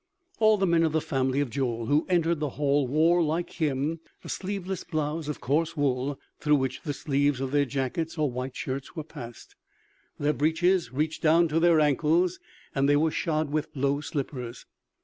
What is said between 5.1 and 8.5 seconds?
of coarse wool, through which the sleeves of their jackets or